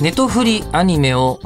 [0.00, 1.40] ネトフリアニメを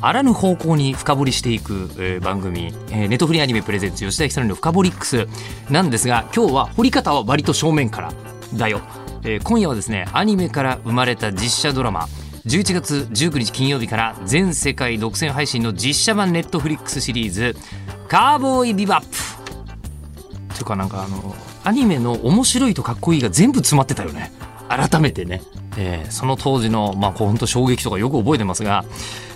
[0.00, 5.26] あらぬ方向に深掘りしていく、番組、えーネトフリアニメプレゼンツ吉田久典の深掘りックス
[5.70, 8.12] なんですが今日は掘り方は割と正面から
[8.54, 8.80] だよ、
[9.22, 12.08] え今夜はですねアニメから生まれた実写ドラマ。
[12.46, 17.54] 11月19日金曜日から全世界独占配信の実写版ネットフリックスシリーズ
[18.08, 24.32] 「カーボーイビバップ」というかなんかあのアニメの面白いとかっこいいが全部詰まってたよね。
[24.70, 25.42] 改めてね、
[25.76, 28.84] えーその当時のまあこう本当衝撃とかよく覚えてますが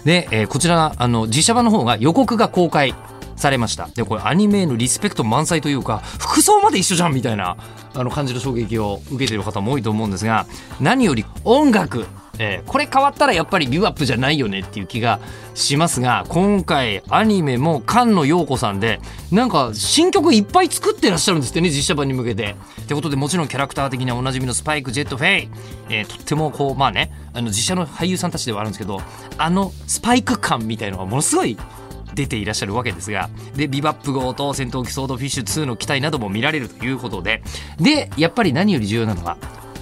[0.05, 2.95] で、えーこちらあの自社版の方が予告が公開
[3.37, 3.89] されました。
[3.89, 7.57] でこれアニメへのリスペクト満載というか服装まで一緒じゃんみたいな
[7.93, 10.47] あの感じの衝撃を受けてる方も多いと思うんですが
[10.81, 12.07] 何より音楽
[12.39, 15.21] えーこれ変わったらやっぱりビバップじゃないよねっていう気が
[15.55, 22.57] しますが今回アニメも菅野陽子さんでなんか新曲いっぱい作ってらっしゃるんですってね実写版に向けて。
[22.85, 25.49] ってことでもちろんキャラクター的にはおなじみのスパイク・ジェット・フェイ、
[25.89, 29.01] えーとってもこうまあねあの実写の俳優さんたちではあるんですけど
[29.39, 31.57] あのスパイク感みたいのがものすごい
[32.15, 37.43] 出ていらっしゃるわけですがでビバップ号と戦闘機ソードフィッシュ2の機体なども見られるということで
[37.79, 39.37] でやっぱり何より重要なのは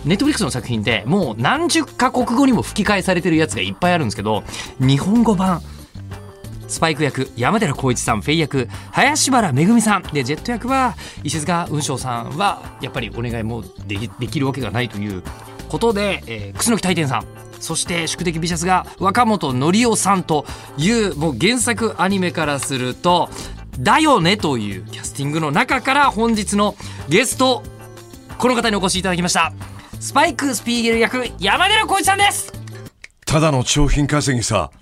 [0.04, 4.42] ネットフリックスの作品ってもう何十カ国語にも吹き替えされてるやつがいっぱいあるんですけど
[4.80, 5.62] 日本語版。
[6.68, 10.02] スパイク役山寺宏一さんフェイ役林原めぐみさん。
[10.02, 15.22] でジェット役は石塚雲翔さんはやっぱりお願いもできできるわけがないという
[15.68, 17.26] ことで、えー、楠木大天さん。
[17.60, 20.46] そして宿敵美シャスが若本紀夫さんと
[20.78, 23.28] いうもう原作アニメからすると
[23.78, 26.74] だよねというキャスティングの中から本日の
[27.08, 27.62] ゲスト
[28.38, 29.52] この方にお越しいただきました。
[30.02, 32.52] スパイク・スピーゲル役山寺宏一さんです
[33.24, 34.72] ただの商品稼ぎさ。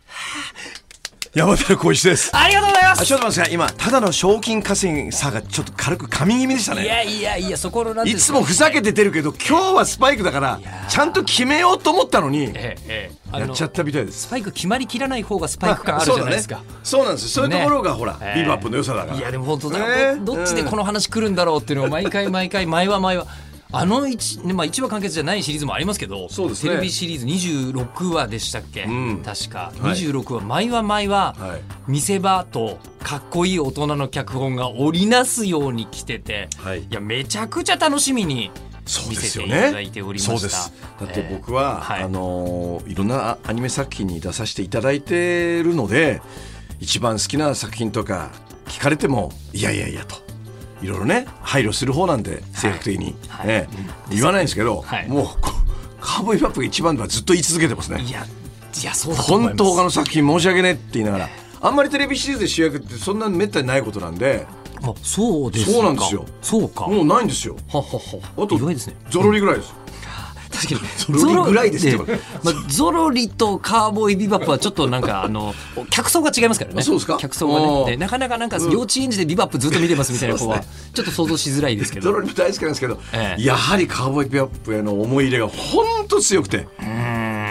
[1.34, 2.34] 山寺浩一です。
[2.34, 3.54] ありがとうございまあ、すちょっと待ってください。
[3.54, 6.84] 今、ただの賞金稼ぎさがちょっと軽く噛み気味でしたね。
[6.84, 14.22] いやいやいやそこのなんいつもふざけて出るけど、今日はスパイクだから、ちゃんと決めようと思ったのに、ええやっちゃったみたいです。
[14.22, 16.62] スパイク決まりきらない方がスパイク感あるじゃないですか。
[16.82, 17.28] そうなんです。
[17.28, 19.18] そういうところが、ほら、ええビバップの良さだから。
[19.18, 23.26] いやでも本当だ、ねどどっちでこの話来るんだろうっていうのを毎回毎回前は前は
[23.72, 26.70] あの一ねまあ一話完結じゃないシリーズもありますけど、そうですね。
[26.70, 28.84] テレビシリーズ26話でしたっけ？
[28.86, 29.22] ん。
[29.24, 29.72] 確か。
[29.80, 29.96] はい。
[29.96, 31.60] 26話毎話毎話、はい。
[31.86, 36.86] 見せ場とかっこいい大人の脚本が織りなすように来てて、はい。
[36.90, 38.50] やめちゃくちゃ楽しみに
[38.86, 40.38] そう見ですよねせていただいておりました。
[40.38, 42.02] そうですだって僕は、えーはい。
[42.02, 46.20] あのーいろんなアニメ作品に出させていただいてるので
[46.80, 48.30] 一番好きな作品とか
[48.66, 50.16] 聞かれてもいやいやいやと
[50.82, 53.46] いろいろね配慮する方なんで性格的に、はい。
[53.46, 53.68] ね。
[54.10, 55.08] 言わないんですけど、はい。
[55.08, 55.52] もうこ
[56.00, 58.02] カーボーイバップが一番とはずっと言い続けてますね。
[58.02, 61.28] いやいやそうだと本当他の作品申し訳ねえって言いながら
[61.60, 64.46] あんまりテレビシリーズで主役ってそんなめったにないことなんで
[64.82, 65.72] あそうですか。
[65.72, 66.24] そうなんですよ。
[66.40, 66.86] そうか。
[66.86, 67.56] もうないんですよ。
[67.68, 68.44] ははは。
[68.44, 68.96] あと意外ですね。
[69.10, 69.74] ゾロリぐらいです、
[70.68, 75.54] 確かにゾロリぐらいですってゾロまあ、ゾロリとカーボーイビバップはちょっとなんかあの
[75.90, 76.80] 客層が違いますからね。
[76.80, 77.16] あそうですか？
[77.18, 77.92] 客層がね。
[77.92, 80.60] でなかなかなんか幼稚園児でビバップずっと見てますみたいな子は、
[80.94, 82.04] ちょっと想像しづらいですけど。
[82.10, 83.42] ゾロリも大好きなんですけど、ええ。
[83.42, 86.66] やはりカーボーイビバップへの思い入れが本当強くて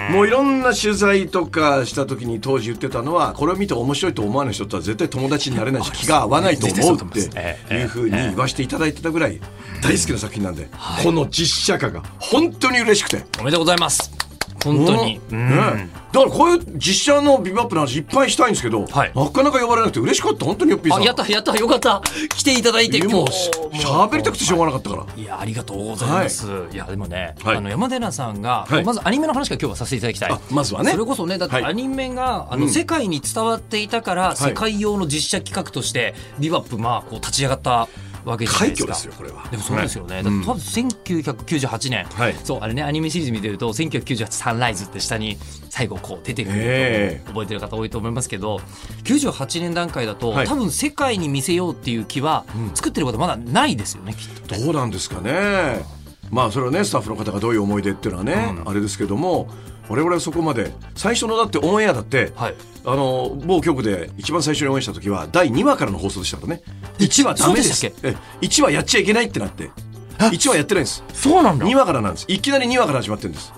[0.09, 7.83] もういろんな取材とかした時に当時言ってたのはこれを見て面白いと思わない人とは絶対友達になれないし気が合わないと思うってい。
[7.83, 9.39] うふうに言わせていただいてたぐらい
[9.81, 10.67] 大好きな作品なんで、
[11.03, 13.23] この実写化が本当に嬉しくて。
[13.39, 14.18] おめでとうございます
[14.63, 15.89] 本当に、ね。
[16.11, 19.11] だからこういう実写のビバップの話いっぱいしたいんですけど、はい。
[19.15, 20.45] なかなか呼ばれなくて嬉しかった。
[20.45, 21.01] 本当によっぴーさん。
[21.01, 22.01] あやったやったよかった。
[22.35, 23.25] 来ていただいてでも
[23.71, 23.85] 今日。
[23.85, 25.05] 喋りたくてしょうがなかったから。
[25.15, 27.57] いやありがとうございます、い、やでもね、はい。
[27.57, 28.83] あの山寺さんが、はい。
[28.83, 30.31] まずアニメの話から今日はさせていただきたい。
[30.31, 30.91] あまずはね。
[30.91, 31.65] それこそねだってはい。
[31.65, 32.71] アニメが、あのうん。
[32.71, 37.87] 世界に伝わっていたから、世界用の実写企画としてビバップまあこう立ち上がった
[38.25, 38.93] わけじゃないですか。
[38.93, 39.47] ですよこれは。
[39.49, 40.23] でもそうですよね、はい。
[40.23, 42.35] だ多分1998年、はい。
[42.43, 45.37] そうあれねアニメシリーズ見てると1998サンライズって下に
[45.69, 47.25] 最後こう出てくるええ。
[47.25, 48.59] と覚えてる方多いと思いますけど
[49.03, 50.47] 98年段階だと、はい。
[50.47, 54.59] 多分世界に見せようっていう気は、作ってることまだないですよねきっと。
[54.59, 55.83] どうなんですかね。
[56.29, 59.49] まあそれはねスタッフの方がどういう思い出っていうのはね、あれですけども
[59.87, 62.55] 我々はそこまで最初のだってオンエアだって、はい
[62.91, 66.63] あの某局で一番最初に応援した時は第2話からの放送でしたからね。
[66.97, 67.81] 1話ダメです。
[67.83, 69.69] でえ1話やっちゃいけないってなって。
[70.17, 71.03] 1話やってないんです。
[71.13, 71.65] そうなんだ。
[71.67, 72.25] 2話からなんです。
[72.27, 73.53] いきなり2話から始まってるんです。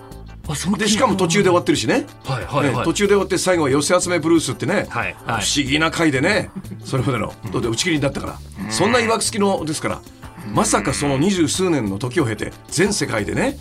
[0.48, 2.06] あそのでしかも途中で終わってるしね。
[2.24, 2.76] はいはいはい。
[2.78, 5.42] ね途中で終わって最後は寄せ集めブルースってね、はいはい。
[5.42, 6.50] 不思議な回でね
[6.84, 7.28] それまでの。
[7.28, 10.02] だって打ち切りだったから、そんないわくつきのですから、
[10.52, 13.56] まさかその二十数年の時を経て全世界でね、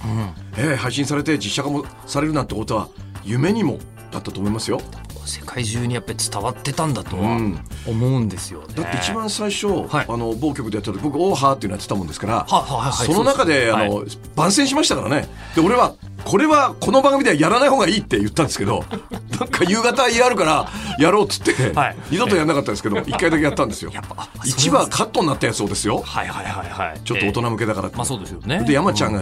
[0.57, 2.89] えー配信されて実写化もされるなんてことは
[3.23, 3.79] 夢にも
[4.11, 4.81] だったと思いますよ
[5.25, 7.59] 世界中にやっぱり伝わってたんだとはうん。
[7.87, 8.73] 思うんですよね。
[8.75, 10.05] だって一番最初、はい。
[10.07, 15.27] あの某局でやった時僕「オーハー」っていうのやってたもんですから、はあはあはいその中で、そうあの番宣しましたからね。
[15.55, 18.85] で俺はこれはこの番組ではやらない方がいいって言ったんですけど
[19.39, 20.69] なんか夕方やるから
[20.99, 21.95] やろうっつって、はい。
[22.11, 23.91] 二度とやらなかったんですけど一回だけやったんですよ。
[23.93, 26.01] やっぱあそう一話カットになったやつそうですよ。
[26.05, 27.01] はいはいはいはい。
[27.03, 28.63] ちょっと大人向けだからって、まあそうですよね。
[28.65, 29.21] で山ちゃんが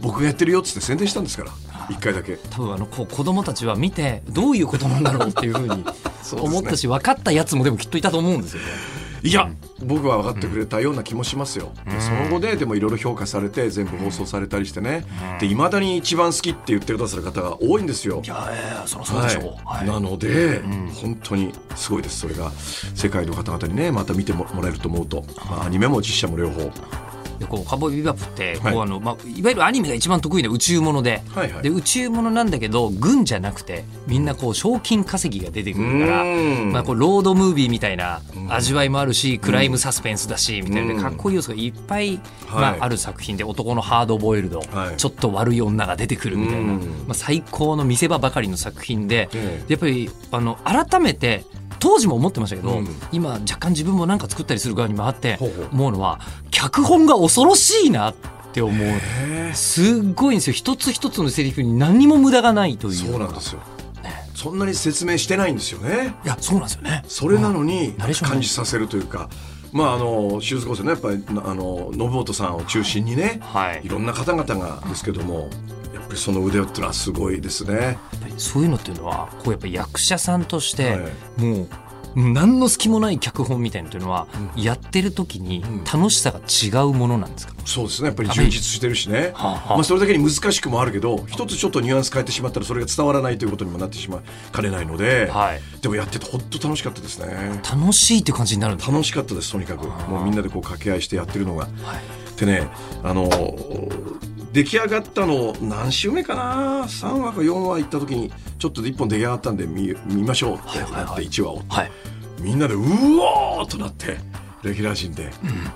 [0.00, 1.50] 僕がやってるよっつって宣伝したんですから
[1.90, 2.38] 一回だけ。
[2.50, 5.84] 多分あのこう子供たちは見てどういうことなんだろうっていうふうに
[6.32, 8.68] 思ったし分かったやつもでもきっといたと思うんですよね。
[9.22, 9.50] いや、
[9.84, 15.04] 僕は分かってくれたような気もしますよ、でその後ででもいろいろ評価されて全部放送されたりしてね、
[15.40, 18.22] でいまだに一番好きって言ってくださる方が多いんですよ。
[18.24, 19.44] いやいやそりゃそうでしょう。
[19.44, 19.54] はい。
[19.78, 19.86] はい。
[19.86, 20.62] なので、
[20.94, 22.20] 本当にすごいです。
[22.20, 22.50] それが
[22.94, 26.70] 世界の方々にねまた見てももらえると思うと、まあ、アニメも実写も両方
[27.38, 31.22] でこうカウボビバップってこう、はいあのまあ、いわゆるアニメが一番得意な宇宙もので,、
[31.62, 36.72] で宇宙ものなんだけど軍じゃなくてみんなこう賞金稼ぎが出てくるから、うん。
[36.72, 40.94] まあ、こうロードムービーみたいな味わいもあるし、クライムサスペンスだしみたいな。
[40.94, 41.00] うん。
[41.00, 42.20] かっこいい要素がいっぱい、
[42.50, 42.80] まはい。
[42.80, 44.96] あ、ある作品で男のハードボイルド、はい。
[44.96, 46.80] ちょっと悪い女が出てくるみたいな、うん。
[46.80, 49.72] まあ、最高の見せ場ばかりの作品で、ええ。
[49.72, 51.44] やっぱりあの改めて
[51.78, 52.88] 当時も思ってましたけど、うん。
[53.12, 55.38] 今若干自分も何か作ったりする側に回って
[55.72, 56.20] 思うのは
[56.50, 58.14] 脚本が恐ろしいなっ
[58.52, 59.54] て思う。
[59.54, 60.54] すっごいんですよ。
[60.54, 62.94] 一つ一つのセリフに何にも無駄がないという。
[62.94, 63.60] そうなんですよ。
[64.34, 66.14] そんなに説明してないんですよね。
[66.24, 67.02] いやそうなんですよね。
[67.08, 69.28] それなのに感じさせるというか
[69.72, 73.80] まああの手術構成ねやっぱりあの信本さんを中心にねはい。
[73.82, 75.50] いろんな方々がですけども
[76.08, 77.98] ぱりその腕っていうのはすごいですね。
[78.36, 81.42] そういうのっていうのはこうやっぱり役者さんとして、はい。
[81.42, 81.68] もう
[82.16, 84.26] 何の隙もない脚本みたいなのというのは、
[84.56, 85.84] うんやってる時にん。
[85.84, 88.06] 楽しさが違うものなんですか、そうですね。
[88.06, 89.74] やっぱり充実してるしね、はあはあ。
[89.74, 94.20] まあ、それだけに難しくもあるけど一つちょっとニュアンス変えてしまったらそれが伝わらないということにもなってしまい
[94.50, 97.60] かねないので、はい、でもやってて本当楽しかったですね。
[97.70, 99.86] 楽しいっていう感じになるんです楽しかったですとにかく。
[99.86, 101.64] もうみんなでこう掛け合いしてやってるのが。
[101.64, 102.40] はい。
[102.40, 102.68] でね
[103.04, 103.28] あの
[104.58, 111.62] 出来上がったの何週目かな？3話か4話行った時にちょっと1本出来上がったんで見見ましょうってなって1話を。
[111.68, 111.90] はい。
[112.40, 114.18] みんなでうおーっとなって
[114.64, 115.30] レギュラー陣で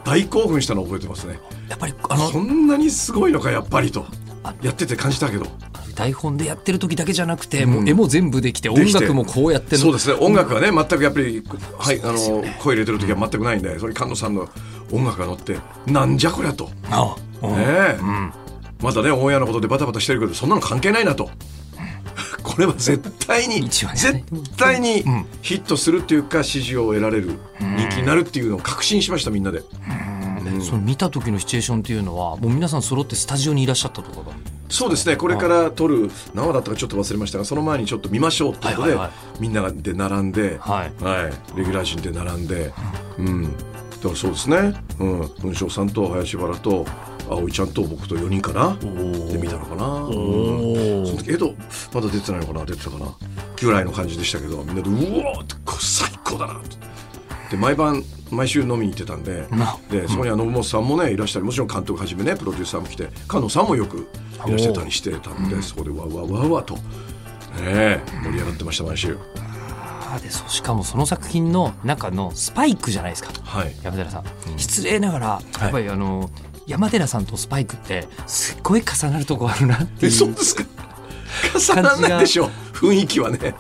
[0.04, 1.38] 大興奮したのを覚えてますね。
[1.68, 4.04] やっぱりあのこんなにすごいのかやっぱりと。
[4.42, 5.46] あやってて感じたけど。
[5.94, 7.70] 台本でやってる時だけじゃなくて、うん。
[7.70, 10.14] もう絵も全部できて音楽もこうやってそうですね。
[10.14, 11.44] 音楽はね全くやっぱり、
[11.78, 12.18] はい、あの
[12.58, 14.48] 声入れてる時は全くないんでそれに菅野さんの
[14.90, 15.56] 音楽が乗って
[15.86, 16.64] なんじゃこりゃと。
[16.64, 17.14] ねあ。
[17.42, 17.98] うんえ。
[18.00, 18.41] うん
[18.82, 21.30] またねオンエアのことでバタバタしてるけどそんなの関係ないなと。
[22.42, 23.86] これは絶対に絶
[24.56, 29.62] 対にうんヒットするっていうか支持を得られる人気になるっていうのを確信しましたみんなで。
[30.60, 34.36] その見た時のシチュエーションっていうのはもう皆さん揃ってスタジオにいらっしゃったとかが
[34.68, 35.16] そうですね。
[35.16, 38.96] これから撮る何話だったかちょっと忘れましたがその前にちょっと見ましょうってことで、
[39.38, 41.04] みんなで並んで、はい。
[41.04, 42.72] はい、レギュラー陣で並んで、
[43.18, 43.54] うん、
[44.02, 46.84] だからそうですね、うん、文章さんと林原と
[47.30, 48.76] 葵ちゃんと僕と4人かな。
[49.30, 51.54] で見たのかな、うん、おその時江戸
[51.94, 53.06] まだ出てないのかな出てたかな。
[53.62, 56.60] ぐらいの感じでしたけどみんなでうおーってこれ最高だな。
[57.50, 64.08] で毎晩毎週飲みに行ってたんでなでそこには信本さんもねいらしたりもちろん監督はじめねプロデューサーも来て菅野さんもよく
[64.46, 66.80] いらしてたりしてたんでそこでわわわわと、ね
[67.60, 69.18] え、盛り上がってました毎週
[70.14, 73.30] あでそうしかもその作品の中のスパイクじゃないですか。
[73.44, 73.74] はい。
[73.82, 74.24] 山寺さん、
[74.58, 75.26] 失礼ながら
[75.60, 76.30] やっぱりあの、
[76.66, 80.64] 山寺さんとスパイクってすっごい重なるとこあるなってえいうそうですか。
[81.74, 82.50] 重ならないでしょ。
[82.74, 83.54] 雰囲気はね。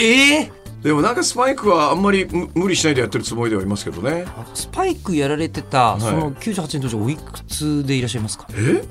[0.00, 0.52] ええ
[0.82, 4.24] でもなんかスパイクはあんまり無無理しないでやってるつもりではいますけどね。
[4.28, 6.00] あスパイクやられてた、い。
[6.00, 8.46] その98年当時おいくつでいらっしゃいますか？
[8.54, 8.84] え？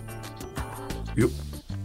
[1.20, 1.30] よ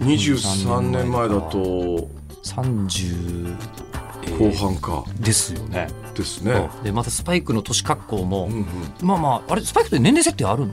[0.01, 2.09] 23年前だと。
[2.43, 3.90] 30、えー
[4.39, 5.05] 後半か。
[5.19, 8.67] ですよね、ですね、でまたスパイクの年格好も、うんうん、
[9.03, 10.73] まあまああれスパイクって年齢設定あるん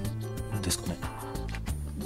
[0.62, 0.98] ですかね？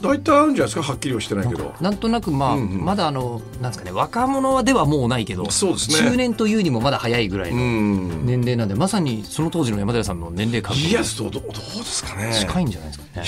[0.02, 0.94] 大体あるんじゃないですか？
[0.94, 1.76] はっきりはしてないけど。
[1.80, 2.86] なんとなくまあ、うんうん。
[2.86, 6.10] まだあのなんですかね若者ではもうないけどそうですね。
[6.10, 11.54] 中年というにもまだ早いぐらいうのん年齢なんで、まさにその当時の山寺さんの年齢感いやどうどうで
[11.86, 12.34] すかね。
[12.34, 13.24] 近いんじゃないですかね。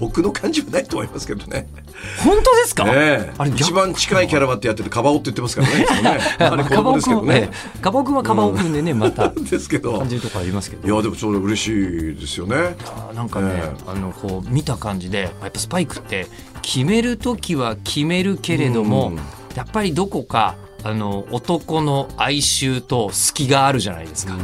[0.00, 1.68] 僕の感じはないと思いますけどね。
[2.24, 5.74] 本当ですか、ねえあれ逆一番近いキャラバってやっててカバオって言ってますからね。
[6.02, 7.50] ねあれ子カバオ供ですけど君は、ね。
[7.80, 9.98] カバオ君はカバオ君でね、また ですけど。
[9.98, 10.86] 感じるとこありますけど。
[10.86, 12.76] いやでもちょうど嬉しいですよね。
[13.14, 16.26] なんかね、えあのこう見た感じでやっぱスパイクって
[16.62, 19.18] 決める時は決めるけれども、うん
[19.58, 20.54] やっぱりどこか
[20.84, 24.36] あの男の哀愁と隙があるじゃないですか。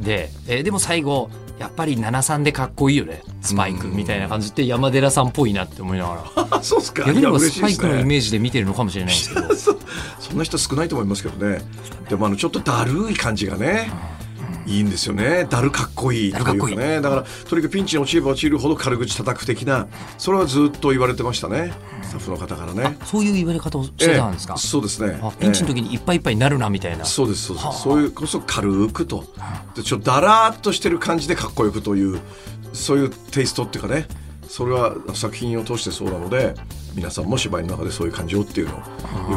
[0.00, 1.28] で、えーでも最後
[1.58, 3.22] やっぱり73でかっこいいよね。
[3.40, 6.46] スパイクみたいな感じで山寺さんっぽいなって思いながら。
[6.50, 7.04] あ そうっすか。
[7.04, 7.74] 逆に言えばいや嬉しいですね。
[7.74, 9.54] スパイクのイメージで見てるのかもしれないんですけど。
[9.54, 9.76] そ
[10.18, 11.62] そんな人少ないと思いますけどね。
[12.08, 13.90] でもあのちょっとだるい感じがね
[14.66, 15.46] いいんですよね。
[15.50, 16.32] だるかっこいい。
[16.32, 17.00] というかね。
[17.00, 19.88] だからとにかくピンチに陥れば陥るほど軽口叩く的な。
[20.18, 21.72] それはずっと言われてましたね。
[22.02, 22.96] スタッフの方からね。
[23.04, 24.54] そういう言われ方をしてたんですか？
[24.54, 25.18] ええ、そうですね。
[25.22, 27.74] あピンチの時にいっぱいいっぱいになるなみたいな、そうですそうです、はあ。
[27.74, 29.24] そういうこそ軽くと。
[29.74, 32.20] でちょっとだらーっとしてる感じでかっこよくという
[32.72, 34.06] そういうテイストっていうかね。
[34.48, 36.54] それは作品を通してそうなので
[36.94, 38.84] 皆さんも芝居の中でそういう感じをっていうのをよ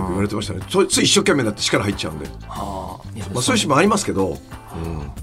[0.02, 0.60] く言われてましたね。
[0.68, 4.38] つい一生懸命になって力入っちゃうんで、まあ、そういうシーンもありますけど、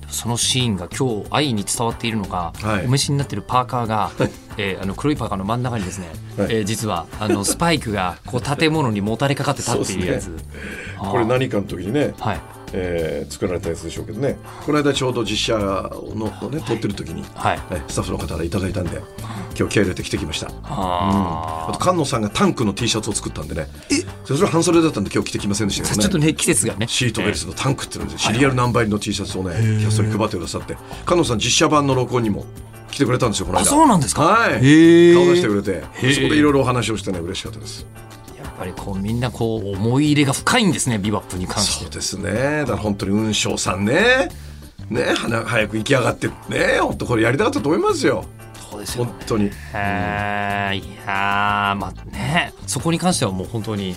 [0.08, 2.86] そのシーンが今日愛に伝わっているのが、はい。
[2.86, 4.10] お召しになってるパーカーが、
[4.58, 6.46] えーあの黒いパーカーの真ん中にですね、はい。
[6.50, 10.42] えー実はあの スパイクがこう建物にもたれかかって立っているやつ、そうで
[10.98, 12.40] あーこれ何かの時にね、はい
[12.72, 14.36] えー作られたやつでしょうけどね。
[14.66, 17.56] この間ちょうど実写のをね撮ってる時に、はい。
[17.74, 19.00] ねスタッフの方からいただいたんで
[19.58, 20.48] 今日気合い入れて着てきました。
[20.64, 23.68] ああと菅野さんがタンクの T シャツを作ったんでね。
[24.24, 25.98] それは半袖だったんで今日着てきませんでしたけどね。
[25.98, 26.86] ーちょっとね季節がね。
[26.88, 30.76] シートベルトのタンクっていうのでシリアルナンバー入りの T シャツをねキャストに配ってくださって。
[31.06, 32.46] 菅野さん実写版の録音にも
[32.90, 33.62] 来てくれたんですよこの間。
[33.62, 34.22] あそうなんですか？
[34.22, 34.52] はい。
[34.52, 35.82] 顔出してくれて。
[36.14, 37.86] そこでいろいろお話をしてね嬉しかったです
[38.58, 41.84] ぱりこうみんなこう思い入れが深いんですねビバップに関して。
[41.84, 42.60] そうですね。
[42.60, 44.30] だから本当に雲翔さんね。
[44.90, 48.24] ねは早く行き上がってね本当これやりたかったと思いますよ。
[48.70, 49.44] そうですよ本当に。
[49.46, 53.96] へーいやーまあねそこに関してはもう本当に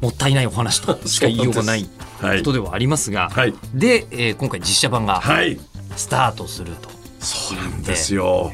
[0.00, 1.88] もったいないお話としか言いようがない
[2.20, 2.38] はい。
[2.38, 3.54] ことではありますが、はい。
[3.74, 5.58] で、えー今回実写版がはい。
[5.96, 6.88] スタートすると、
[7.20, 8.24] そうなんですよ。
[8.24, 8.52] よ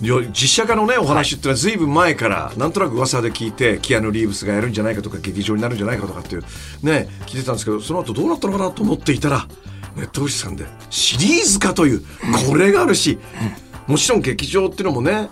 [0.00, 6.42] 実写化のねお話ってのはずいぶん前からなんとなく噂で聞いてキアヌ・リーブスがやるんじゃないかとか劇場になるんじゃないかとかっていう
[6.82, 9.46] ね聞いてたんですけどその後どうなったのかなと思っていたら
[9.96, 12.02] ネットフリさんでシリーズ化という
[12.48, 13.18] これがあるし、
[13.88, 15.28] もちろん劇場っていうのもね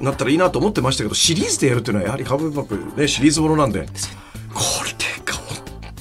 [0.00, 5.13] なったらいいなと思ってましたけどシリーズでやるっていうのはやはりカブバップねシリーズものなんでこれが本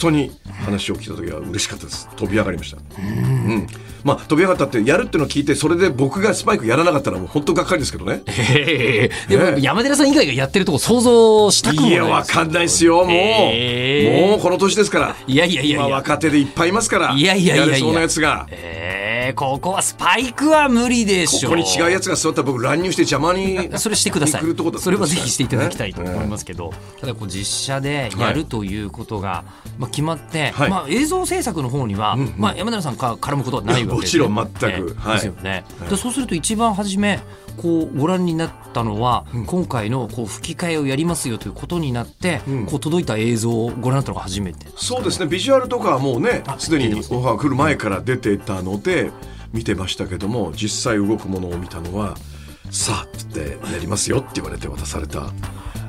[0.03, 0.31] 当に
[0.65, 2.09] 話を聞いた時は嬉しかったです。
[2.15, 2.77] 飛び上がりました。
[2.77, 3.67] うん。
[4.03, 8.21] まあ飛び上がったってやるっていうのを聞いてそれで僕がスパイクやらなかったらもう本当がっかりですけどね。
[8.27, 11.91] へーでもね山寺さん以外がやってるとこ想像したくもない。
[11.91, 15.15] いやわかんないですよもう、えーもうこの年ですから。
[15.25, 15.85] いやいやいやいや。
[15.87, 17.13] 今若手でいっぱいいますから。
[17.13, 17.73] いやいやいやいや。
[17.75, 18.47] れそうなやつが。
[18.49, 24.41] えー、ここはスパイクは無理でしょここに違うやつが座ったら僕乱入して邪魔に それしてください。
[24.41, 29.45] 来るとこだったそれはぜひしていただきたいと思いますけど、ただこう実写でやるということが、
[29.77, 30.69] まあ、決まって、はい。
[30.69, 32.33] まあ、映像制作の方には、んうん。
[32.37, 34.07] まあ、山寺さんから絡むことはないわけで。
[34.07, 34.89] すいやもちろん全く。
[34.89, 35.13] えーはい。
[35.15, 37.19] ですよね、でそうすると一番初め
[37.57, 42.65] こうご覧になったのは、今回のこう吹き替えをやりますよということになって、ん。
[42.65, 44.67] こう届いた映像をご覧になったのが初めて。
[44.75, 45.27] そうですね。
[45.27, 49.11] ビジュアルとかはもうねあすでにオファー来る前から出てたので
[49.53, 52.17] 見てましたけども実際動くものを見たのは
[52.71, 55.31] 「さあ」ってやりますよって言われて渡された、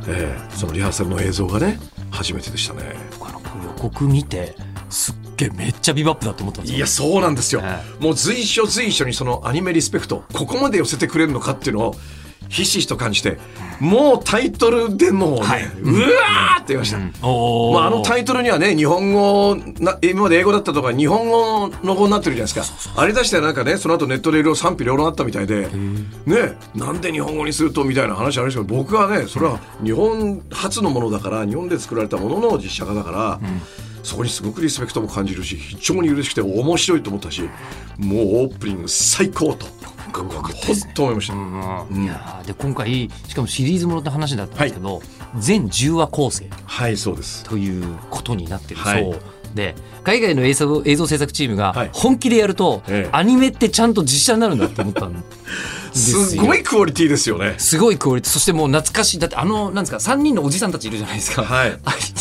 [0.07, 1.79] ええそのリハーサルの映像がね
[2.11, 2.95] 初めてでしたね。
[3.65, 4.55] 予告見て
[4.95, 6.77] すっげえめっちゃビバップだと思ったんですよ。
[6.79, 11.95] いやそうなんですよ、はもう随所随所にそのアニメリスペクトここまで寄せてくれるのかっていうのを
[12.49, 13.39] ひしひしと感じて
[13.81, 15.65] もうタイトルでもうね、はい。
[15.65, 17.75] うわーって言いました、おー。
[17.75, 23.01] まあ、あのタイトルにはね日本語な今まで英語だったとか日本語の語になってるじゃないですか。
[23.01, 25.69] あれ出してなんかねその後ネットでいろいろ賛否両論あったみたいで
[26.27, 33.41] ねなんで日本語にするとみたいな話ありましたけど僕はねそれは日本初のものだから日本で作られたものの実写化だから、
[34.05, 39.67] そこにすごくリスペクトも感じるし非常に嬉しくて面白いと思ったしもうオープニング最高と
[40.13, 40.29] 本
[40.95, 41.35] 当思いました。
[41.35, 41.37] う
[41.99, 42.05] ん。
[42.05, 45.03] いやーで今回しかもシリーズものって話だったんですけど、
[45.37, 46.49] 全10話構成。
[46.65, 47.43] はいそうです。
[47.45, 48.81] ということになってる。
[48.81, 51.91] そう、はいで海外の映像映像制作チームがはい。
[51.93, 53.09] 本気でやると、ええ。
[53.13, 55.19] アニメってちゃんと実写になるんだって思ったんで
[55.95, 56.25] すよ。
[56.25, 57.55] すごいクオリティですよね。
[57.59, 58.31] すごいクオリティ。
[58.31, 59.19] そしてもう懐かしい。
[59.19, 61.79] だってあのなんですか3人のおじさんたちいるじゃないですか、はい。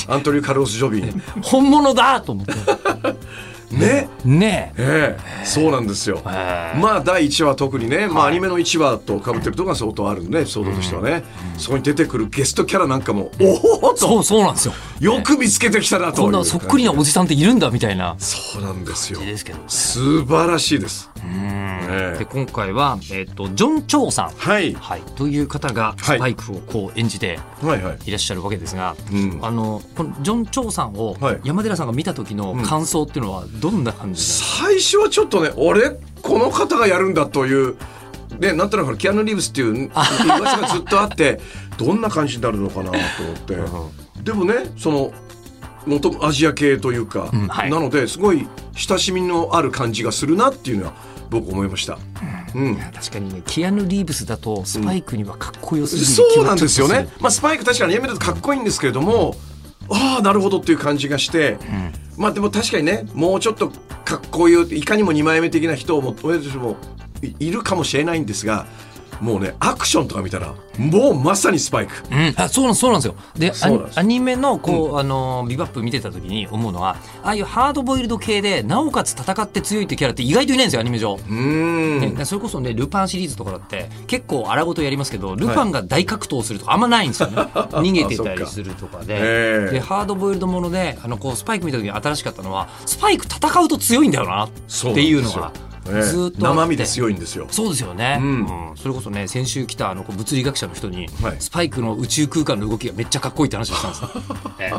[0.08, 1.24] アントニオ・カルロス・ジョビン。
[1.42, 2.54] 本物だと思って
[3.74, 4.10] ね。
[4.24, 4.74] ね。
[4.78, 6.22] ええ、そうなんですよ。
[6.28, 10.32] えまあ第1話は特にね、まあアニメの1話と被ってるところが相当あるん。
[10.32, 11.24] で、想像としてはね、
[11.58, 13.98] そこに出てくるゲストキャラなんかも、おおと。
[13.98, 14.74] そうそうなんですよ。
[15.00, 18.16] よく見つけてきたなというこんなそっくりなおじさんっているんだみたいな。
[18.18, 19.20] そうなんですよ。
[19.38, 19.66] すけどね。
[19.68, 21.10] 素晴らしいです。
[21.26, 24.74] えで今回は、えっとジョン・チョウさん、はい。
[24.74, 28.00] はい、という方がスパイクをこう演じてはいはい。
[28.06, 29.40] いらっしゃるわけですが、うん。
[29.42, 31.42] あのこのジョン・チョウさんをはい。
[31.44, 35.92] 山寺さんが見た時の感想っていうのはどんな感じ最初はちょっとね、俺、
[36.22, 37.78] この方がやるんだという、
[38.38, 41.40] ね、なんとなくキアヌ・リーブスっていう噂がずっとあって、
[41.78, 43.36] どんな感じになるのかなと思っ
[44.18, 44.22] て。
[44.22, 45.14] でもね、その、
[45.86, 47.48] 元アジア系というか、うん。
[47.48, 47.72] はい。
[47.72, 50.94] なのですごい親しみのある感じがするなっていうのは
[51.30, 51.98] 僕思いました。
[52.56, 52.76] うん。
[52.94, 57.08] 確かにねキアヌ・リーブスだとスパイクにはかっこよすぎる気そうはなんですよね。
[57.20, 59.36] まあ、スパイク確かにやめるとかっこいいんですけれども、
[59.90, 61.58] ああなるほどっていう感じがして、
[62.18, 63.70] まあでも確かにねもうちょっと
[64.06, 66.78] かっこいいいかにも二枚目的な人を求める人も
[67.22, 68.68] いいるかもしれないんですが
[69.24, 71.94] もうねアクションとか見たらもうまさにスパイク。
[72.12, 73.16] うん、あそうなんそうなんですよ。
[73.38, 89.16] でアニメのこう、あのビバップ見てた時に思うのはああいうハードボイルド系でなおかつ戦って強いってキャラって意外といないんですよアニメ上、うーんそれこそねルパンシリーズとかだって結構荒ごとやりますけどルパンが大格闘するとかあんまないんですよね、 逃げてたりするとかで。
[89.16, 89.74] ええ。
[89.74, 96.42] でハードボイルドものであのこうスパイク見た時に新しかったのはスパイク戦うと強いんだよなっていうのがええずーっと。
[96.42, 97.48] 生身で強いんですよ。
[97.52, 98.70] そうですよね、うん。
[98.70, 98.78] うん。
[98.78, 101.36] それこそね先週来たあの物理学者の人に、はい。
[101.40, 103.92] スパイクの宇宙空間の動きがめっちゃかっこいいって話をしたん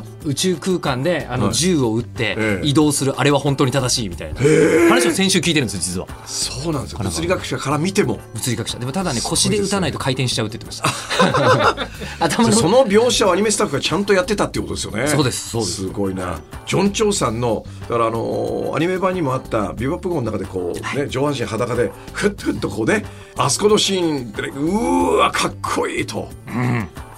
[0.03, 1.55] です 宇宙空間であのはい。
[1.55, 2.67] 銃を撃ってええ。
[2.67, 4.41] 移動するあれは本当に正しいみたいな。
[4.89, 6.07] 話を先週聞いてるんですよ実は。
[6.27, 6.99] そうなんですよ。
[7.03, 8.19] 物理学者から見ても。
[8.35, 8.79] 物理学者。
[8.79, 12.25] でもただね腰ですねで撃たないと回転しちゃうって言ってました。
[12.25, 12.55] 頭の。
[12.55, 15.07] その描写をアニメスタッフがちゃんとやってたってことですよね。
[15.09, 15.75] そうですそうです。
[15.75, 16.39] すごいな。
[16.67, 23.05] ジョン・チョウさんのだからあのーアニメ版にもあったビバップ号の中でこうね、上半身裸でふっふっとこうね
[23.37, 26.29] あそこのシーンで、ね、うーわかっこいいと。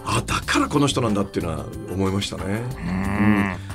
[0.08, 2.62] あだからこの人なんだっていうのは思いましたね。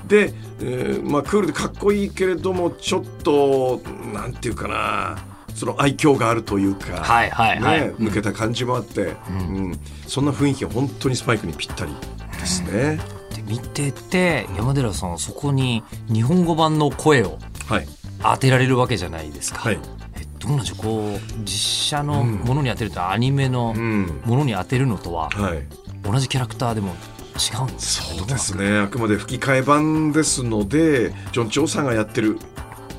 [0.03, 0.07] うん。
[0.07, 3.81] で、えーまあクールでかっこいいけれどもちょっと
[4.13, 5.17] なんていうかな
[5.53, 7.81] その愛嬌があるというか、はいはいはい。
[7.81, 9.79] ね、抜けた感じもあって、うん。
[10.07, 11.93] そんな雰囲気が本当にスパイクにぴったり
[12.39, 12.99] ですね。
[13.35, 17.87] で見てて山寺さんはそこに日本語版の声をはい、
[18.23, 19.79] 当てられるわけじゃないですか、はい。
[20.15, 20.83] えどうなんでしょう。
[20.83, 21.47] こう実
[21.89, 24.21] 写のものに当てるとアニメのうん。
[24.25, 25.63] ものに当てるのとははい、
[26.03, 28.77] 同じキャラクターでも違うんですかねそうですね。
[28.79, 32.37] あくまで吹き替え版ですのでジョン・チョウさんがやってる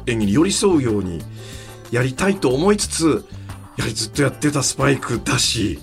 [0.07, 1.23] 演技に寄り添うように
[1.91, 3.25] やりたいと思いつつ
[3.77, 5.79] やはりずっとやってたスパイクだし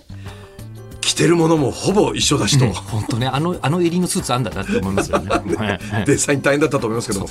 [1.01, 3.27] 着てるものもほぼ一緒だしと、本当ね。
[3.27, 5.29] あのあの襟のスーツあんだなって思いますよ ね。
[5.29, 5.69] はい。
[5.77, 6.05] はい。
[6.05, 7.27] デザイン大変だったと思いますけども。
[7.27, 7.29] あ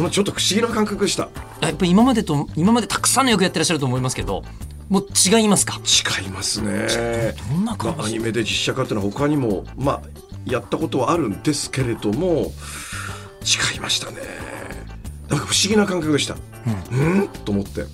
[0.00, 1.28] のちょっと不思議な感覚でした。
[1.60, 4.42] やっぱり今までと今までたくさんの役やってらっしゃると思いますけど
[4.88, 5.80] もう違いますか？
[6.20, 7.34] 違いますね。
[7.50, 7.98] どんな感じ？
[7.98, 10.02] まあアニメで実写化っていうのは他にもまあ
[10.44, 12.52] やったことはあるんですけれども
[13.42, 14.18] 違いましたね。
[15.28, 16.36] なんか不思議な感覚でした。
[16.92, 17.84] うん、と思って。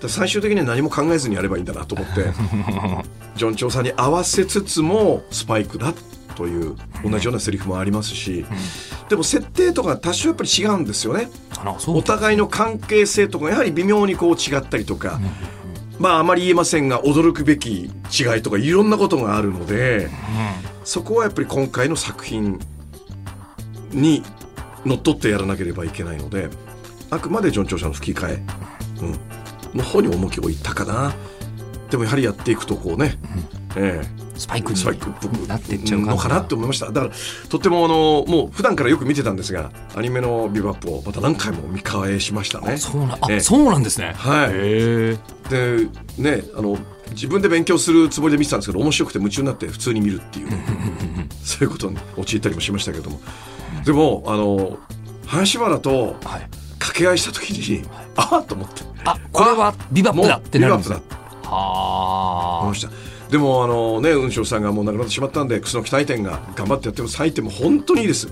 [0.00, 2.32] で最終的には何も考えずにやればいいんだなと思って
[3.36, 5.92] ジョン・チョウさんに合わせつつもスパイクだ
[6.40, 6.74] という
[7.04, 8.46] 同じようなセリフもありますし、
[9.10, 11.28] でも設定とか多少やっぱり違うんですよね。
[11.86, 15.20] お互いの関係性とかやはり微妙にこう違ったりとか、
[15.98, 20.08] まああまり言えませんが驚くべき違いとかいろんなことがあるので、
[20.82, 22.58] そこはやっぱり今回の作品
[23.90, 24.22] に
[24.86, 26.48] のっとってやらなければいけないので
[27.10, 28.42] あくまでジョン・チョウさんの吹き替え、
[29.02, 31.12] うん、の方に重きを置いたかな。
[31.90, 33.18] でもやはりやっていくとこうね、
[33.76, 36.86] ええスパイクにスパイクっぽくなってっちゃうのかなって思いました。
[36.90, 37.12] だから
[37.50, 42.78] とってもあのもう普段からよく見てたんですがアニメのビバップをまた何回も見返しましたね。
[42.78, 43.40] そうなあ、ええ。
[43.40, 44.14] そうなんですね。
[44.16, 44.50] はい。
[44.52, 45.18] で
[46.16, 46.78] ねあの
[47.10, 50.48] 自分で勉強するつもりで見てたんですけど面白くて夢中になって普通に見るっていう。
[51.44, 53.20] そういうことに陥ったりもしましたけども。
[53.84, 54.78] でもあの
[55.26, 56.48] 林原とはい。
[56.78, 57.82] 掛け合いした時に
[58.16, 58.82] あっと思って。
[59.04, 62.58] あこれはビバップだってなるんですもうビバップだはあ。
[62.60, 62.74] 思いま。
[62.74, 68.28] したでもあのね雲翔さんがもう亡くなってしまったんで楠木大天が頑張ってやってます採点も本当にいいです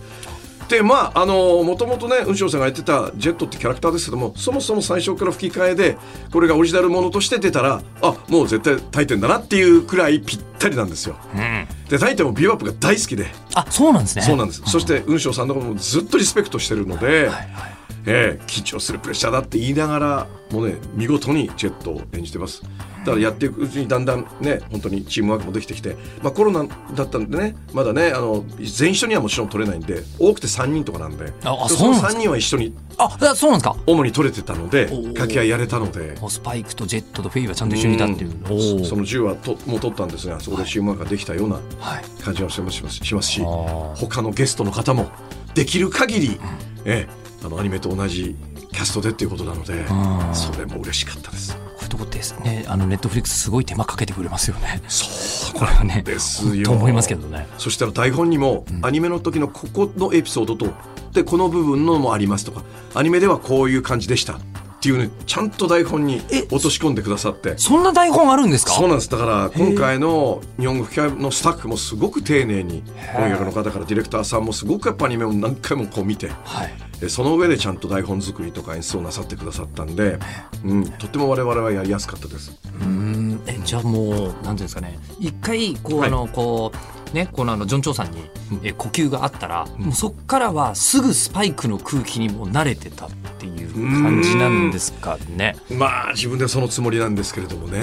[0.68, 5.96] でまああのもともとね雲翔さんがやってたジェットってキャラクターですけどもそもそも最初から吹き替えで
[6.30, 11.66] これがオリジナルものとして出たらあもう絶対大天だなっていうくらいぴったりなんですようん。
[11.88, 14.22] で大天もビバップが大好きであそうなんですね。
[14.22, 17.77] そうなんですそして雲翔さんのこともずっとリスペクトしてるので、はいはい。
[18.08, 22.62] ええ緊張するプレッシャーだって言いながらもうね見事にジェットを演じてます。
[23.00, 33.76] だからやっていくうちにだんだんね本当にチームワークもできてきて、まあ、コロナだったんでねまだねあの全員一緒にはもちろん取れないんで多くて3人とかなんでああそのそうなんですか？3人は一緒にあだそうなんですか？
[33.86, 36.16] 主に取れてたので掛け合いやれたので。
[36.28, 38.84] スパイクとジェットとフェイはちゃんと一緒にいたっていう。
[38.84, 42.04] その銃はともう取ったんですがそこでチームワークができたようなはい。
[42.22, 43.94] 感じはしますしますしますしあー。
[43.96, 45.08] 他のゲストの方も
[45.54, 46.40] できる限り、
[46.84, 48.36] ええあのアニメと同じ
[48.72, 51.56] キャストでっていうことなのでんそれも嬉しかったです。
[51.56, 54.82] こういうとこってねあのネットフリックスすごい手間かけてくれますよね。
[54.88, 56.52] そうこれはねですよ。
[56.52, 57.46] 本当思いますけどね。
[57.58, 60.72] そしたら台本にも、アニメの時のここのエピソードと
[61.12, 62.62] でこの部分のもありますとか
[62.94, 64.40] アニメではこういう感じでしたっ
[64.80, 66.20] ていうねちゃんと台本に
[66.50, 67.56] 落とし込んでくださって。
[67.56, 68.72] そんな台本あるんですか？
[68.72, 69.10] そうなんです。
[69.10, 76.68] だから今回の日本語吹き替えのスタッフもすごく丁寧に翻訳の方からディレクターさんもすごくやっぱアニメを何回もこう見てはい。
[76.68, 80.18] でその上でちゃんと台本作りとか演出をなさってくださったんで、
[80.64, 82.58] うん、とっても我々はやりやすかったです。
[82.80, 83.40] うん。
[83.46, 84.98] えじゃあもうなんていうんですかね。
[85.20, 86.08] 一回こう、はい。
[86.08, 86.72] あのこ
[87.12, 88.30] うねこのあのジョン・チョウさんに、
[88.62, 95.56] え呼吸があったら、もうそっからはすぐスパイクの空気にも慣れてたっていう感じなんですかね。
[95.70, 97.78] まあ自分ではそのつもりなんですけれどもね、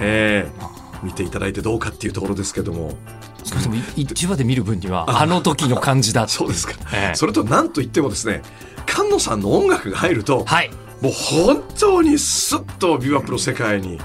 [0.00, 0.84] ええ。
[1.02, 2.96] 見ていただいてどうかっていうところですけども
[3.44, 7.14] それでもい一話で見る分にはあの時の感じだそうですか、ええ。
[7.14, 8.42] それと何と言ってもですね
[8.86, 10.70] 菅野さんの音楽が入ると、はい。
[11.00, 13.98] もう本当にスッとビバップの世界に、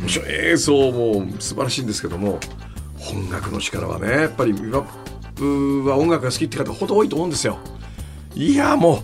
[0.00, 2.38] もちろん映像も素晴らしいんですけども
[3.12, 4.84] 音楽の力はねやっぱりビバッ
[5.34, 7.58] プは音楽が好きって方ほど多いと思うんですよ。
[8.34, 9.02] いやも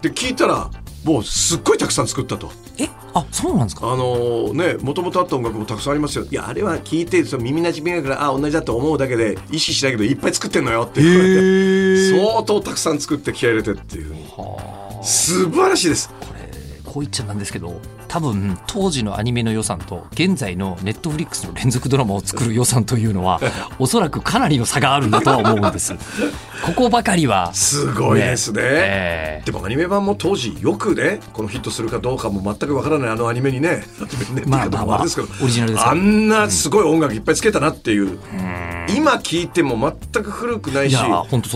[0.00, 0.02] う。
[0.02, 0.70] で聞いたら
[1.04, 2.50] もうすっごいたくさん作ったと。
[2.78, 2.88] え？
[3.14, 3.92] あそうなんですか？
[3.92, 6.24] あのねもともとあった音楽もたくさんありますよ。
[6.24, 14.24] いやあれは聞いてその耳なじみながらあ同じだと思うだけで意識しないけどいっぱい作ってんのよって言われて相当たくさん作って気合い入れてっていうふうに。
[14.36, 15.04] はあ。
[15.04, 16.10] 素晴らしいです
[16.94, 23.40] こう言っちゃなんですけど多分当時のアニメの予算と現在のネットフリックスの連続ドラマを作る予算というのは
[23.80, 25.92] おそらくかなりの差があるんだとは思うんです。
[26.64, 28.62] ここばかりは、すごいですね。
[28.62, 29.44] ええ。
[29.44, 33.84] でもアニメ版も当時よくねこのヒットするかどうかも全くわからないあのアニメにね。
[34.46, 38.20] まあまあまああれですけどオリジナルですあんなすごい音楽いっぱいつけたなっていう、
[38.96, 39.76] 今聞いても
[40.12, 41.10] 全く古くないしいね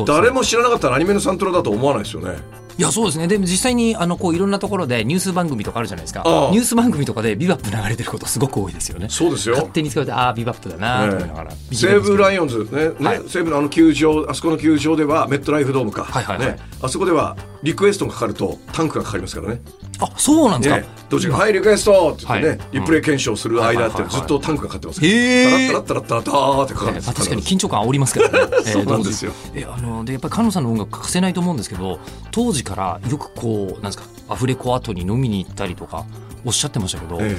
[0.04, 2.36] 誰も知らなかったらアニメのサントラだと思わないですよね
[2.78, 3.26] いやそうですね。
[3.26, 6.22] でも実際にあのこういろんなところでニュース番組とかあるじゃないですか。
[6.52, 9.08] ニュース番組とかでビバップ流れてることすごく多いですよね。
[9.10, 9.56] そうですよ。
[9.56, 13.22] 勝手に使われてああビバップだなと思いながら、西武ライイオンズねね、はい。
[13.26, 16.46] 西武のあの球場あそこの球場ではメットライフドームか、はいはいはい。
[16.46, 19.60] ね、あそこではリクエストがかかるとタンクがかかりますからね。
[20.00, 22.60] あそうなんですか、ね、どっちが「はいリクエスト!」って言ってね、はい。
[22.72, 24.02] リプレイ検証する間ってはいはいはい。
[24.02, 24.10] はい。
[24.12, 27.06] ずっとタンクがかかってますへータラッタラッタラッタラッってかかるんです。
[27.06, 28.52] まあ、確かに緊張感煽りますからね。
[28.52, 29.32] え ーそうなんですよ。
[29.54, 31.98] えあのでやっぱり菅野さんの音楽欠かせないと思うんですけど
[32.30, 36.04] 当時からよくこうなんですかアフレコ後に飲みに行ったりとか
[36.44, 37.36] おっしゃってましたけど、え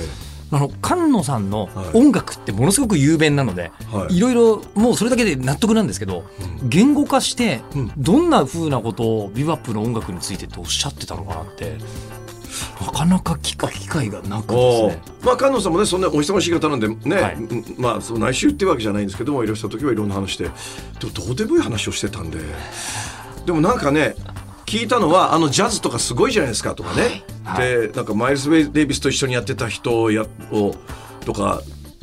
[0.51, 1.97] あの菅野さんのはい。
[1.97, 4.17] 音楽ってものすごく雄弁なので、はい。
[4.17, 6.23] い、ろいろもうそれだけで納得なんですけど、
[6.63, 7.91] 言語化してうん。
[7.97, 11.77] どんな風なことをビバップの音楽についてっておっしゃってたのかなって
[12.81, 15.01] なかなか聞く機会がなくえですね。
[15.23, 17.35] まあ菅野さんもねそんなお忙しい方なんでね、はい。
[17.35, 20.51] うんまあその内緒っていうわけじゃないんですけどもいらした時はいろんな話でで
[21.05, 22.39] もどうでもいい話をしてたんで。
[23.45, 24.15] でもなんかね
[24.69, 27.67] 聞いたのはあのジャズとかすごいじゃないですかとかね、はい。
[27.67, 30.75] でなんかマイルス・デイビスと一緒にやってた人やを
[31.25, 31.61] とか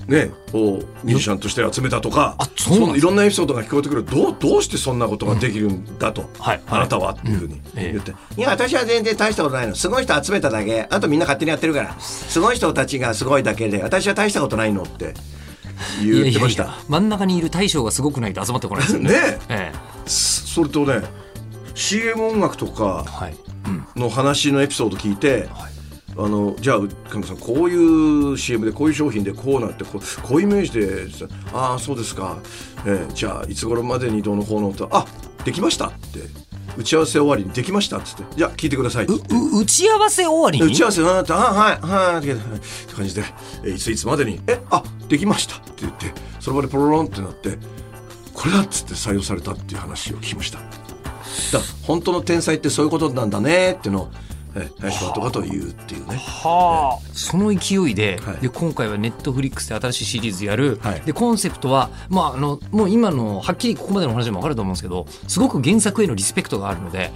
[0.09, 2.37] ねをミュージシャンとして集めたとか
[2.96, 4.05] いろんなエピソードが聞こえてくる。
[4.05, 7.92] どうどうしてそんなことができるんだと、はいあなたはっていうふうにええ。
[7.92, 9.74] 言って、いや私は全然大したことないの。
[9.76, 10.88] すごい人集めただけ。
[10.90, 11.98] あとみんな勝手にやってるから。
[12.00, 15.14] すごい人たちがすごいだけで私は大したことないのって
[16.02, 16.79] 言ってました。
[16.88, 19.11] 真ん中にいる大将がすごごくないと集まってこないですよね。
[19.11, 19.72] ねえ。
[19.72, 19.72] え
[20.07, 21.25] それとね
[21.76, 23.04] CM 音楽とか
[23.94, 25.72] の話のエピソード聞いて、はい。
[26.18, 26.78] あのじゃあ
[27.10, 32.38] 神野さんこういう CM でこういう商品でこうなってこうこういうイメージでああそうですか、
[32.86, 35.06] えーじゃあいつ頃までにどうのこうのとあ
[35.44, 36.46] できましたって。
[36.78, 38.36] 打ち合わせ終わりにできましたっつって。
[38.36, 40.72] じゃあ聞いてください打ち合わせ終わりに？
[40.72, 42.36] 打ち合わせなってあはいはいっ
[42.86, 43.22] て感じで
[43.64, 44.40] えいついつまでに？
[44.46, 47.56] えあできましたって言ってその場でポロロンってなって
[48.34, 50.58] これだっつって採用されたっていう話を聞きました
[51.53, 54.09] だ本当の天才ってそういうことなんだねっていうのを
[54.57, 56.16] え林監督と言うっていうね。
[56.16, 58.37] はあ、その勢いで,、はい。
[58.38, 61.01] で今回はネットフリックスで新しいシリーズやる、はい。
[61.03, 67.12] でコンセプトは、まあ、あのもう今のはっきりここまでの話でも分かると思うんですけどすごく原作へのリスペクトがあるので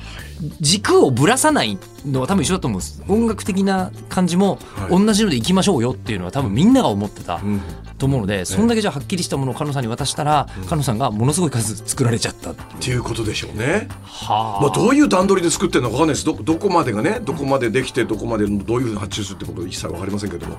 [0.60, 3.02] 軸をぶらさないのは多分一緒だと思うんです。
[3.08, 5.06] 音楽的な感じもはい。
[5.06, 7.60] 同じのでいきましょうよっていうのは多分みんなが思ってたうん。
[8.00, 12.76] と思うので、そんだけじゃはっきりしたものを菅野さんに渡したら、菅野さんがものすごい数作られちゃったっていう。
[12.76, 13.88] っていうことでしょうね。
[14.02, 14.62] はあ。
[14.62, 16.24] まあ、どういう段取りで作ってるのかわかんないです。
[16.24, 20.58] どどこまでがねどこまでできてどこまでどういうふうに発注するってことは一切わかりませんけども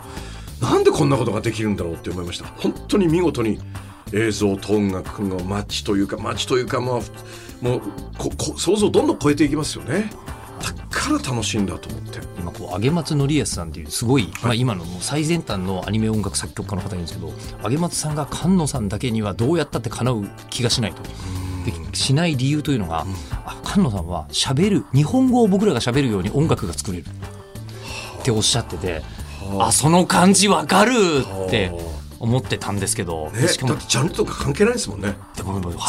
[0.62, 2.46] なんでこんなことができるんだろうって思いました。
[2.46, 3.60] 本当に見事に
[4.14, 6.96] 映像と音楽のマッチというかマッチというかまあ
[7.62, 7.82] もう
[8.18, 10.12] ここ想像をどんどん超えていきますよね。
[10.62, 12.20] だから楽しいんだと思って。
[12.40, 21.02] 今こう上松則康さんっていうすごい、まあ、今の最先端のアニメ音楽作曲家の方がいるんですけど上松さんが菅野さんだけにはどうやったって叶う気がしないと。
[21.66, 23.06] でしない理由というのが、
[23.46, 27.06] あ菅野さんは喋る日本語を僕らが喋るように音楽が作れる。
[28.22, 29.02] っておっしゃってて、
[29.60, 29.72] あ。
[29.72, 30.94] その感じわかる
[31.48, 31.72] って
[32.20, 35.16] 思ってたんですけど、ね、しかもジャンルとか関係ないですもんね。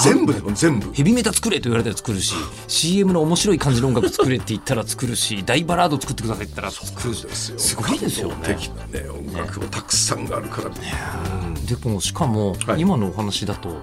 [0.02, 0.90] 全部全部。
[0.94, 2.34] ヘビメタ作れと言われたら作るし
[2.68, 7.58] CM の面白い感じの音楽作れって言ったら作るし大バラード作ってくださいって言ったら作るすよ。
[7.58, 8.36] すごいですよね。
[8.46, 10.76] 的なね音楽もたくさんあるからね。
[11.66, 12.80] でもしかもはい。
[12.80, 13.76] 今のお話だと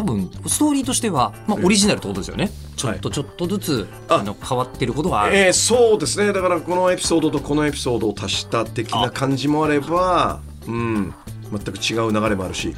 [0.00, 4.16] 多分ストーリーとしては、まあ、オリジナルってことですよね、ちょっとちょっとずつ、あ。
[4.16, 6.32] あの変わってることがある、えーそうですね。
[6.32, 11.14] だからこのエピソードとこのエピソードを足した的な感じもあればうん。
[11.52, 12.74] 全く違う流れもあるし、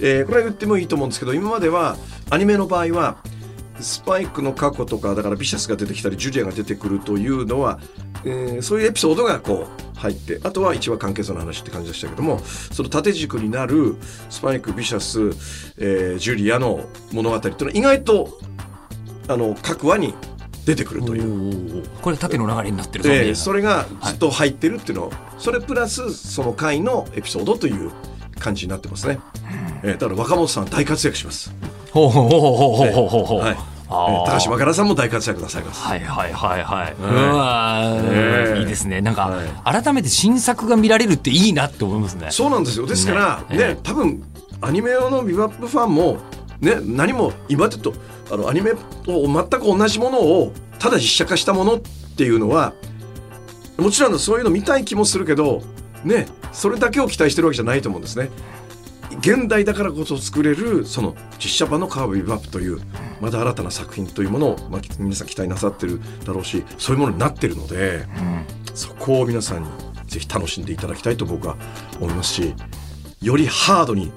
[0.00, 1.96] えーこれは言ってもいいと思うんですけど今までは
[2.28, 3.18] アニメの場合は
[3.80, 7.78] スパイクの過去とかだからビシャスが出てきたりジュリアが出てくるというのは、
[8.24, 13.96] えーそういうエピソードがこう入ってあとは一話関係者の話って感じでしたけどもその縦軸になる
[14.30, 15.20] スパイクビシャス、
[15.78, 18.38] えージュリアの物語っていうのは意外と
[19.28, 20.14] あの各話に
[20.64, 21.84] 出てくるという。
[22.02, 27.92] これ縦の流れになってるえーそれがずっと入ってるっていうの、それプラスその回のエピソードという
[28.38, 29.18] 感じになってますね、
[29.82, 31.52] えーだから若本さん大活躍します、
[33.38, 35.82] はい、高橋若菜さんも大活躍なさいます。
[35.82, 36.94] はいはいはいはい。
[37.00, 37.04] う
[37.34, 39.00] わ、いいですね。
[39.00, 42.28] なんか、改めて新作が見られるっていいなって思いますね。
[42.30, 42.86] そうなんですよ。
[42.86, 44.22] ですからね、ね多分
[44.60, 46.18] アニメ用のビバップファンも
[46.60, 47.94] ね何も今ちょっと
[48.30, 51.80] あのアニメと全く同じものをただ実写化したものっ
[52.16, 52.72] ていうのは
[53.76, 55.62] もちろんそういうの見たい気もするけど
[56.04, 58.30] ねそれだけを期待してるわけじゃないと思うんですね。
[59.18, 62.80] 現代だからこそ作れるその実写版のカーブビバップという
[63.20, 68.06] まだ新たな作品というものを、まあ、皆さん期待なさってるだろうしそういうものになってるので
[68.74, 69.68] そこを皆さんに
[70.06, 71.56] ぜひ楽しんでいただきたいと僕は
[72.00, 72.54] 思いますし
[73.22, 74.12] よりハードに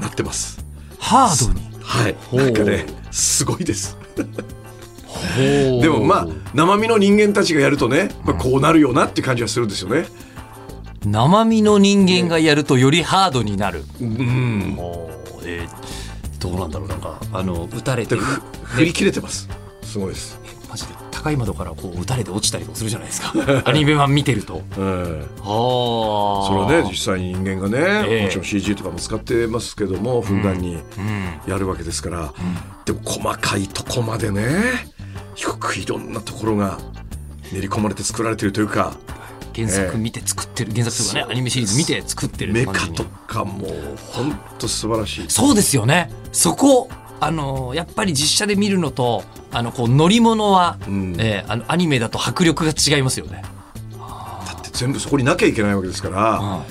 [0.00, 0.64] なってます。
[0.98, 1.60] ハードに？
[1.82, 3.96] はい、なんかねすごいです。
[5.36, 10.06] ででもまあ生身の人間たちがやるとね、まあ、こうなるよなって感じはするんですよね。
[11.04, 13.84] 生身の人間がやるとよりハードになる。
[14.00, 14.74] うん。
[14.76, 15.90] もうえー
[16.40, 19.46] どうなんだろうなんかあの撃たれて振り切れてます。
[19.82, 20.40] すごいです。
[20.70, 23.34] マジで高い窓からこう撃たれて落ちたりとかするじゃないですか。
[23.68, 24.62] アニメ版見てると。
[24.78, 25.20] うん。
[25.22, 25.44] ああ。
[25.44, 31.50] それはね実際に人間がね、ええもちろん CG とかも使ってますけどもふんだんにうん。
[31.50, 32.32] やるわけですから、
[32.86, 34.42] でも細かいとこまでね
[35.42, 36.78] よくいろんなところが
[37.52, 38.94] 練り込まれて作られてるというか
[39.54, 43.68] 原作見て作ってる、原作とかねアニメシリーズ見て作ってるメカとかも
[44.12, 45.24] 本当素晴らしい。
[45.28, 46.88] そうですよねそこ
[47.20, 53.42] あのやっぱり実写で見るのとあのこう乗り物は、うんえーあのアニメだと迫力が違いますよね。
[54.72, 56.64] 全部そこになきゃいけないわけですから、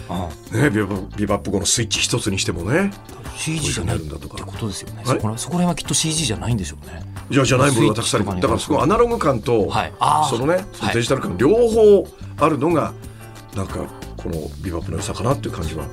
[0.51, 2.91] ね、ビバビバップ後のスイッチ一つにしてもね。
[3.38, 5.03] CG じゃないってことですよね。
[5.05, 7.01] そこらそこら辺はきっと CG じゃないんでしょうね。
[7.29, 9.93] じゃあじゃないものがたくさんだからそこアナログ感と、はい。
[10.29, 12.07] そのねそのはいデジタル感両方
[12.38, 12.93] あるのが
[13.55, 13.85] なんか
[14.17, 15.85] このビバップの良さかなっていう感じは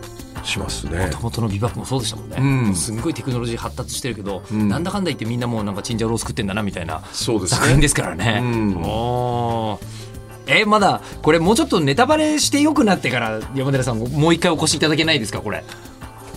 [0.43, 1.11] しますね。
[1.23, 2.75] 元々のビバップもそうでしたもんね、うん。
[2.75, 4.69] すんごいテクノロジー発達してるけど、ん。
[4.69, 7.57] なんだかんだ言ってみんなもうなんかチンジャオロース食ってんだなみたいなそうですね。
[7.59, 8.41] 作品ですからね。
[8.43, 8.77] うん。
[8.83, 10.16] おー
[10.47, 15.65] えまだこれもうちょっとネタバレしてよくなってから山寺さんもう一回お越しいただけないですかこれ？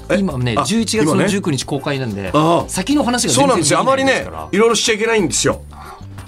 [0.09, 2.69] え今ねあ11月の今ね？19日公開なんで、ああ。
[2.69, 3.79] 先の話がそうなんですよ。
[3.79, 5.61] あまりねいろいろしちゃいけないんですよ。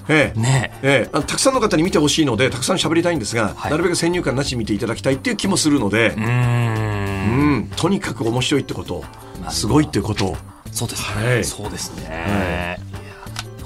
[0.08, 0.40] ええ。
[0.40, 0.80] ね。
[0.84, 3.72] ええ、たくさんの方に見てほしいのでたくさん喋りたいんですが、はい。
[3.72, 6.26] なるべく先入観なしに見ていただきたいっていう気もするのでう、ーん。
[6.26, 7.72] うん。
[7.76, 9.04] とにかく面白いってこと
[9.50, 10.28] すごいってこと。
[10.28, 10.38] を
[10.72, 11.44] そうですね、はい。
[11.44, 13.01] そうですね、はい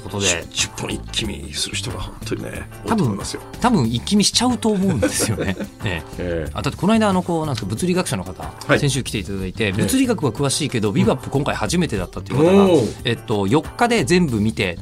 [0.05, 0.27] ことで。
[0.45, 3.41] 10本一気見する人が本当にね多分と思いますよ。
[3.59, 5.57] 多分一気見しちゃうと思うんですよね。
[5.83, 6.45] ねえ。
[6.47, 8.79] えあだってこの間あのこうなんですか物理学者の方、はい。
[8.79, 14.77] 先週来ていただいて物理学は詳しいけど、ビバップ今回初めてだったっていう方がおー、えっと、4日で全部見て、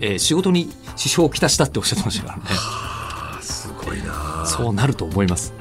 [0.00, 2.42] えー仕事に支障をきたしたっておっしゃってましたからね。
[2.50, 5.52] あすごいなそうなると思います。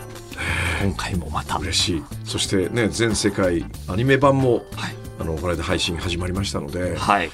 [0.84, 1.58] 今回もまた。
[1.58, 2.04] 嬉しい。
[2.24, 4.96] そしてね全世界アニメ版もはい。
[5.20, 7.30] あのこの間配信始まりましたのではい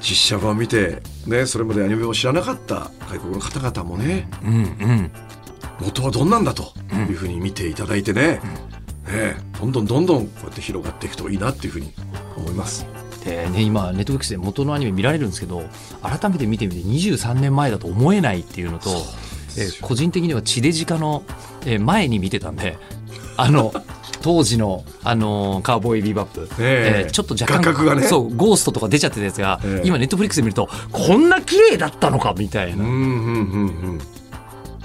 [0.00, 5.10] 実写版見てねそれまでアニメを知らなかった外国の方々もねうんうん。
[5.80, 8.40] 元はどんなんだというふうに見ていただいてね,、
[9.06, 11.92] ねどんどんどんどんこうやって広がっていくといいなっていうふうに
[12.36, 12.86] 思います。
[13.24, 15.64] でね、今ネットフリックスで元のアニメ見られるんですけど
[16.00, 18.90] 改めて見てみて23年前だと思えないっていうのと
[19.58, 21.24] えー個人的には地デジ化の、
[21.64, 22.78] えー前に見てたんで
[23.36, 23.72] あの
[24.22, 27.04] 当時の、あのーカーボーイビバップ、え。
[27.04, 28.06] えーちょっと若干画角がね。
[28.06, 29.86] そうゴーストとか出ちゃってたやつが、ええ。
[29.86, 34.00] 今ネットフリックスで見るとこんな綺麗だったのかみたいな、うんうんうんうん。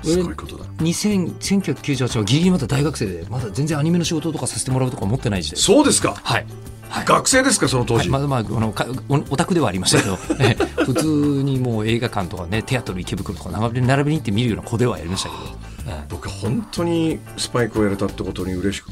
[0.03, 0.65] すごいことだ。
[0.79, 5.59] 2000 1998はギリギリまだ大学生でまだ全然アニメの仕事とかさせてもらうとか思ってない時代。
[5.59, 6.15] そうですか。
[6.23, 6.45] はい、
[6.89, 7.05] はい。
[7.05, 8.09] 学生ですかその当はい、時。
[8.09, 10.83] まあまああのかおオタクではありましたけど、 ええ。
[10.83, 11.05] 普通
[11.43, 15.70] にもう映画館とかねテアトル池袋とか並び並びに行って見るような子ではやりましたけど、え
[16.09, 18.89] 僕は本当にスパイクをやれたってことに嬉しく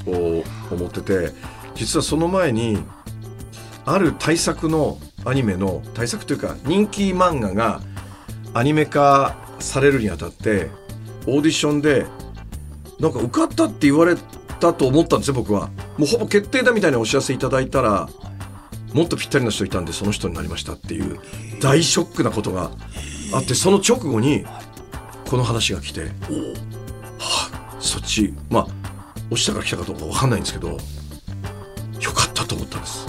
[0.72, 1.32] 思ってて
[1.76, 2.80] 実はその前に
[3.86, 7.82] ある大作のアニメの大作というか人気漫画が
[8.54, 10.70] アニメ化されるにあたって
[11.28, 12.06] オーディションで
[13.00, 14.16] なんか受かったって言われ
[14.60, 15.70] たと思ったんですよ僕は。
[15.98, 18.10] もうほぼ決定だみたいなお知らせいただいたら
[18.94, 21.20] もっとぴったりな人いたんでその人になりましたっていう
[21.62, 22.72] 大ショックなことが
[23.34, 24.46] あってその直後に
[25.30, 26.08] この話が来て、
[27.80, 28.68] そっちまあ
[29.32, 30.78] 落ちたから来たかどうか分かんないんですけどよ
[32.14, 33.08] かったと思ったんです。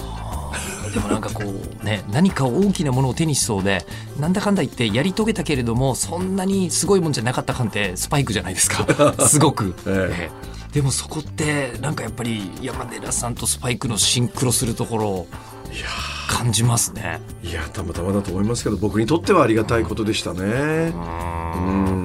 [0.93, 3.85] でもなんかこうね何か大きなものを手にしそうで
[4.19, 8.85] なんだかんだ言ってやり遂げたけれどもそんなにすごいもんじゃなかった感ってスパイクじゃないですか。
[9.25, 10.29] すごく、ええ。
[10.29, 15.27] えでもそこってなんかやっぱり山寺さんとスパイクのシンクロするところを
[15.73, 15.85] いや
[16.29, 17.21] 感じますね。
[17.43, 20.41] いやたまたまだと思いますけど僕にとってはありがたいことでしたね。
[20.41, 22.00] うん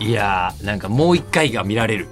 [0.00, 2.08] いやなんかもう一回が見られる。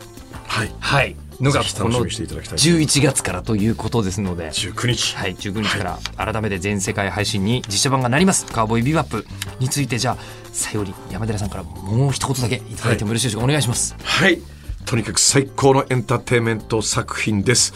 [0.46, 0.72] はい。
[0.78, 1.16] はい。
[1.40, 4.48] のがこのぜひ楽しみにしていただきたい11月からということですので。
[4.48, 5.16] 19日。
[5.16, 9.26] はい、19日から改めて全世界配信に実写版がなります「カーボーイビバップ」
[9.60, 10.16] についてじゃあ
[10.52, 13.94] 最後に山寺さんからもう一言だけいただいてもよろしいでしょうか、お願いします。
[14.02, 14.40] はい。
[14.84, 17.74] とにかく最高のエンターテインメント作品です。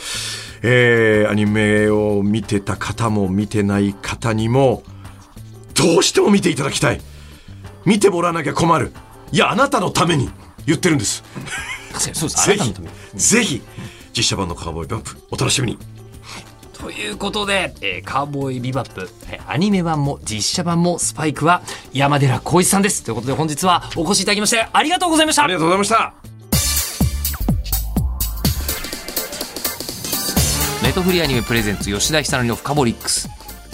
[0.62, 4.82] えー、アニメを見てた方も見てない方にも、
[5.74, 7.00] どうしても見ていただきたい。
[7.84, 8.92] 見てもらわなきゃ困る。
[9.32, 10.30] いや、あなたのために
[10.66, 11.24] 言ってるんです。
[12.14, 13.62] そうですあぜひなたのために、ぜひ、
[14.16, 15.78] 実写版のカーボーイバップ、お楽しみに。
[16.74, 23.04] ということで、えーカーボーイビバップ、えーアニメ版も実写版もスパイクは山寺浩一さんです。
[23.04, 25.52] ということで本日はお越しいただきましてありがとうございましたあり。
[25.54, 26.12] がとうございました。
[30.82, 33.28] ネットフリーアニメプレゼンツ吉田久典のフカボリックス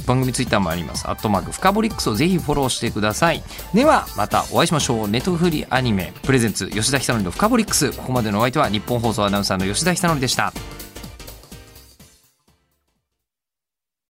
[0.09, 1.07] 番組ツイッターもあります。
[1.07, 3.43] アットマークフカボリックスをぜひフォローしてください。
[3.75, 5.09] ではまたお会いしましょう。
[5.09, 7.93] ネットフリーアニメプレゼンツ吉田久典のフカボリックス。
[7.93, 10.53] ここまでのお相手は日本放送アナウンサーの吉田久典でした。